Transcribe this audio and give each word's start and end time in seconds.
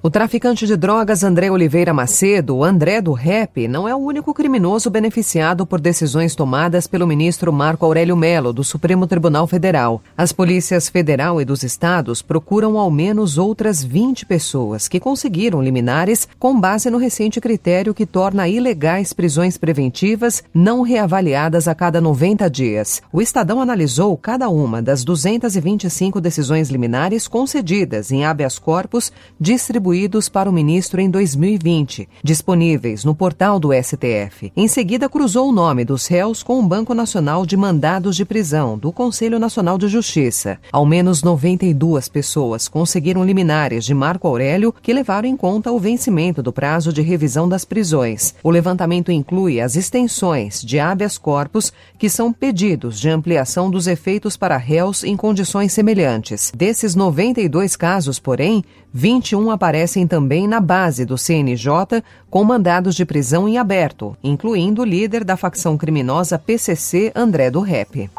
O 0.00 0.08
traficante 0.08 0.64
de 0.64 0.76
drogas 0.76 1.24
André 1.24 1.50
Oliveira 1.50 1.92
Macedo, 1.92 2.62
André 2.62 3.00
do 3.00 3.12
Rap, 3.12 3.66
não 3.66 3.88
é 3.88 3.92
o 3.92 3.98
único 3.98 4.32
criminoso 4.32 4.88
beneficiado 4.88 5.66
por 5.66 5.80
decisões 5.80 6.36
tomadas 6.36 6.86
pelo 6.86 7.04
ministro 7.04 7.52
Marco 7.52 7.84
Aurélio 7.84 8.16
Melo, 8.16 8.52
do 8.52 8.62
Supremo 8.62 9.08
Tribunal 9.08 9.48
Federal. 9.48 10.00
As 10.16 10.30
polícias 10.30 10.88
federal 10.88 11.40
e 11.40 11.44
dos 11.44 11.64
estados 11.64 12.22
procuram 12.22 12.78
ao 12.78 12.92
menos 12.92 13.38
outras 13.38 13.82
20 13.82 14.24
pessoas 14.24 14.86
que 14.86 15.00
conseguiram 15.00 15.60
liminares 15.60 16.28
com 16.38 16.60
base 16.60 16.88
no 16.90 16.98
recente 16.98 17.40
critério 17.40 17.92
que 17.92 18.06
torna 18.06 18.46
ilegais 18.46 19.12
prisões 19.12 19.58
preventivas 19.58 20.44
não 20.54 20.82
reavaliadas 20.82 21.66
a 21.66 21.74
cada 21.74 22.00
90 22.00 22.48
dias. 22.48 23.02
O 23.12 23.20
Estadão 23.20 23.60
analisou 23.60 24.16
cada 24.16 24.48
uma 24.48 24.80
das 24.80 25.02
225 25.02 26.20
decisões 26.20 26.70
liminares 26.70 27.26
concedidas 27.26 28.12
em 28.12 28.24
habeas 28.24 28.60
corpus 28.60 29.10
distribuídas 29.40 29.87
distribuídos 29.88 30.28
para 30.28 30.50
o 30.50 30.52
ministro 30.52 31.00
em 31.00 31.08
2020, 31.08 32.08
disponíveis 32.22 33.04
no 33.04 33.14
portal 33.14 33.58
do 33.58 33.70
STF. 33.72 34.52
Em 34.54 34.68
seguida, 34.68 35.08
cruzou 35.08 35.48
o 35.48 35.52
nome 35.52 35.84
dos 35.84 36.06
réus 36.06 36.42
com 36.42 36.60
o 36.60 36.62
Banco 36.62 36.94
Nacional 36.94 37.46
de 37.46 37.56
Mandados 37.56 38.14
de 38.14 38.24
Prisão, 38.24 38.76
do 38.76 38.92
Conselho 38.92 39.38
Nacional 39.38 39.78
de 39.78 39.88
Justiça. 39.88 40.58
Ao 40.70 40.84
menos 40.84 41.22
92 41.22 42.08
pessoas 42.08 42.68
conseguiram 42.68 43.24
liminares 43.24 43.84
de 43.84 43.94
Marco 43.94 44.28
Aurélio 44.28 44.74
que 44.82 44.92
levaram 44.92 45.28
em 45.28 45.36
conta 45.36 45.72
o 45.72 45.78
vencimento 45.78 46.42
do 46.42 46.52
prazo 46.52 46.92
de 46.92 47.00
revisão 47.00 47.48
das 47.48 47.64
prisões. 47.64 48.34
O 48.42 48.50
levantamento 48.50 49.10
inclui 49.10 49.60
as 49.60 49.74
extensões 49.74 50.60
de 50.62 50.78
habeas 50.78 51.16
corpus 51.16 51.72
que 51.98 52.10
são 52.10 52.32
pedidos 52.32 53.00
de 53.00 53.08
ampliação 53.08 53.70
dos 53.70 53.86
efeitos 53.86 54.36
para 54.36 54.56
réus 54.56 55.02
em 55.02 55.16
condições 55.16 55.72
semelhantes. 55.72 56.52
Desses 56.54 56.94
92 56.94 57.74
casos, 57.74 58.18
porém, 58.18 58.62
21 58.92 59.50
aparecem 59.50 59.77
também 60.06 60.48
na 60.48 60.60
base 60.60 61.04
do 61.04 61.16
CNJ 61.16 62.02
com 62.30 62.42
mandados 62.44 62.94
de 62.94 63.04
prisão 63.04 63.48
em 63.48 63.58
aberto, 63.58 64.16
incluindo 64.22 64.82
o 64.82 64.84
líder 64.84 65.24
da 65.24 65.36
facção 65.36 65.76
criminosa 65.76 66.38
PCC, 66.38 67.12
André 67.14 67.50
do 67.50 67.60
Rep. 67.60 68.10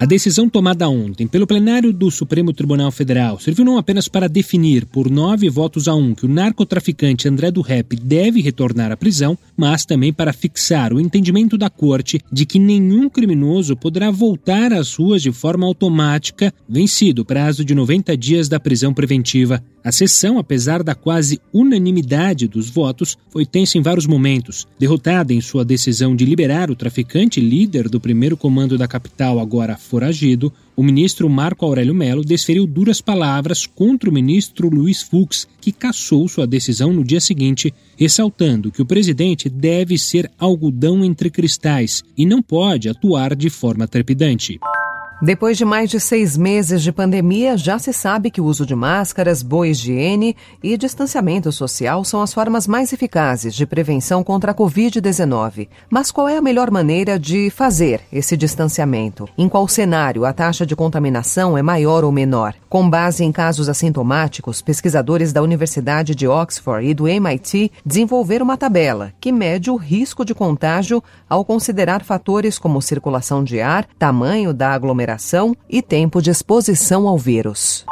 A 0.00 0.04
decisão 0.04 0.48
tomada 0.48 0.88
ontem 0.88 1.26
pelo 1.26 1.44
plenário 1.44 1.92
do 1.92 2.08
Supremo 2.08 2.52
Tribunal 2.52 2.92
Federal 2.92 3.40
serviu 3.40 3.64
não 3.64 3.78
apenas 3.78 4.06
para 4.06 4.28
definir, 4.28 4.86
por 4.86 5.10
nove 5.10 5.50
votos 5.50 5.88
a 5.88 5.94
um, 5.96 6.14
que 6.14 6.24
o 6.24 6.28
narcotraficante 6.28 7.26
André 7.26 7.50
do 7.50 7.62
Rep 7.62 7.96
deve 7.96 8.40
retornar 8.40 8.92
à 8.92 8.96
prisão, 8.96 9.36
mas 9.56 9.84
também 9.84 10.12
para 10.12 10.32
fixar 10.32 10.92
o 10.92 11.00
entendimento 11.00 11.58
da 11.58 11.68
Corte 11.68 12.20
de 12.30 12.46
que 12.46 12.60
nenhum 12.60 13.10
criminoso 13.10 13.74
poderá 13.74 14.08
voltar 14.08 14.72
às 14.72 14.94
ruas 14.94 15.20
de 15.20 15.32
forma 15.32 15.66
automática, 15.66 16.54
vencido 16.68 17.22
o 17.22 17.24
prazo 17.24 17.64
de 17.64 17.74
90 17.74 18.16
dias 18.16 18.48
da 18.48 18.60
prisão 18.60 18.94
preventiva. 18.94 19.60
A 19.82 19.90
sessão, 19.90 20.38
apesar 20.38 20.82
da 20.82 20.94
quase 20.94 21.40
unanimidade 21.52 22.46
dos 22.46 22.68
votos, 22.68 23.16
foi 23.30 23.46
tensa 23.46 23.78
em 23.78 23.82
vários 23.82 24.06
momentos. 24.06 24.66
Derrotada 24.78 25.32
em 25.32 25.40
sua 25.40 25.64
decisão 25.64 26.14
de 26.14 26.24
liberar 26.24 26.70
o 26.70 26.76
traficante 26.76 27.40
líder 27.40 27.88
do 27.88 27.98
primeiro 27.98 28.36
comando 28.36 28.76
da 28.76 28.86
capital, 28.86 29.40
agora 29.40 29.76
foragido, 29.88 30.52
o 30.76 30.82
ministro 30.82 31.28
Marco 31.28 31.64
Aurélio 31.64 31.94
Melo 31.94 32.22
desferiu 32.22 32.66
duras 32.66 33.00
palavras 33.00 33.66
contra 33.66 34.08
o 34.08 34.12
ministro 34.12 34.68
Luiz 34.68 35.02
Fux, 35.02 35.48
que 35.60 35.72
cassou 35.72 36.28
sua 36.28 36.46
decisão 36.46 36.92
no 36.92 37.02
dia 37.02 37.20
seguinte, 37.20 37.74
ressaltando 37.96 38.70
que 38.70 38.82
o 38.82 38.86
presidente 38.86 39.48
deve 39.48 39.98
ser 39.98 40.30
algodão 40.38 41.04
entre 41.04 41.30
cristais 41.30 42.04
e 42.16 42.24
não 42.24 42.40
pode 42.40 42.88
atuar 42.88 43.34
de 43.34 43.50
forma 43.50 43.88
trepidante. 43.88 44.60
Depois 45.20 45.58
de 45.58 45.64
mais 45.64 45.90
de 45.90 45.98
seis 45.98 46.36
meses 46.36 46.80
de 46.80 46.92
pandemia, 46.92 47.56
já 47.56 47.76
se 47.76 47.92
sabe 47.92 48.30
que 48.30 48.40
o 48.40 48.44
uso 48.44 48.64
de 48.64 48.76
máscaras, 48.76 49.42
boa 49.42 49.66
higiene 49.66 50.36
e 50.62 50.76
distanciamento 50.76 51.50
social 51.50 52.04
são 52.04 52.22
as 52.22 52.32
formas 52.32 52.68
mais 52.68 52.92
eficazes 52.92 53.52
de 53.52 53.66
prevenção 53.66 54.22
contra 54.22 54.52
a 54.52 54.54
Covid-19. 54.54 55.68
Mas 55.90 56.12
qual 56.12 56.28
é 56.28 56.36
a 56.36 56.40
melhor 56.40 56.70
maneira 56.70 57.18
de 57.18 57.50
fazer 57.50 58.00
esse 58.12 58.36
distanciamento? 58.36 59.28
Em 59.36 59.48
qual 59.48 59.66
cenário 59.66 60.24
a 60.24 60.32
taxa 60.32 60.64
de 60.64 60.76
contaminação 60.76 61.58
é 61.58 61.62
maior 61.62 62.04
ou 62.04 62.12
menor? 62.12 62.54
Com 62.68 62.88
base 62.88 63.24
em 63.24 63.32
casos 63.32 63.68
assintomáticos, 63.68 64.62
pesquisadores 64.62 65.32
da 65.32 65.42
Universidade 65.42 66.14
de 66.14 66.28
Oxford 66.28 66.86
e 66.86 66.94
do 66.94 67.08
MIT 67.08 67.72
desenvolveram 67.84 68.44
uma 68.44 68.56
tabela 68.56 69.12
que 69.20 69.32
mede 69.32 69.68
o 69.68 69.74
risco 69.74 70.24
de 70.24 70.32
contágio 70.32 71.02
ao 71.28 71.44
considerar 71.44 72.04
fatores 72.04 72.56
como 72.56 72.80
circulação 72.80 73.42
de 73.42 73.60
ar, 73.60 73.84
tamanho 73.98 74.54
da 74.54 74.70
aglomeração 74.70 75.07
e 75.70 75.80
tempo 75.80 76.20
de 76.20 76.30
exposição 76.30 77.08
ao 77.08 77.16
vírus. 77.16 77.84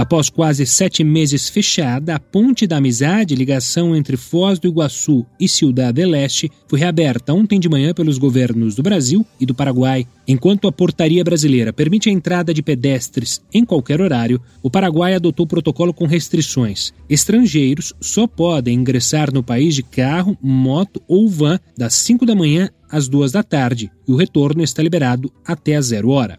Após 0.00 0.30
quase 0.30 0.64
sete 0.64 1.04
meses 1.04 1.50
fechada, 1.50 2.14
a 2.14 2.18
Ponte 2.18 2.66
da 2.66 2.78
Amizade, 2.78 3.34
ligação 3.34 3.94
entre 3.94 4.16
Foz 4.16 4.58
do 4.58 4.66
Iguaçu 4.66 5.26
e 5.38 5.46
Ciudad 5.46 5.92
del 5.92 6.14
Este, 6.14 6.50
foi 6.66 6.78
reaberta 6.78 7.34
ontem 7.34 7.60
de 7.60 7.68
manhã 7.68 7.92
pelos 7.92 8.16
governos 8.16 8.74
do 8.74 8.82
Brasil 8.82 9.26
e 9.38 9.44
do 9.44 9.54
Paraguai. 9.54 10.06
Enquanto 10.26 10.66
a 10.66 10.72
portaria 10.72 11.22
brasileira 11.22 11.70
permite 11.70 12.08
a 12.08 12.12
entrada 12.12 12.54
de 12.54 12.62
pedestres 12.62 13.42
em 13.52 13.62
qualquer 13.62 14.00
horário, 14.00 14.40
o 14.62 14.70
Paraguai 14.70 15.14
adotou 15.14 15.46
protocolo 15.46 15.92
com 15.92 16.06
restrições. 16.06 16.94
Estrangeiros 17.06 17.92
só 18.00 18.26
podem 18.26 18.78
ingressar 18.78 19.30
no 19.30 19.42
país 19.42 19.74
de 19.74 19.82
carro, 19.82 20.34
moto 20.40 21.02
ou 21.06 21.28
van 21.28 21.60
das 21.76 21.92
5 21.94 22.24
da 22.24 22.34
manhã 22.34 22.70
às 22.90 23.06
2 23.06 23.32
da 23.32 23.42
tarde, 23.42 23.90
e 24.08 24.12
o 24.12 24.16
retorno 24.16 24.62
está 24.62 24.82
liberado 24.82 25.30
até 25.44 25.76
a 25.76 25.80
zero 25.82 26.08
hora. 26.08 26.38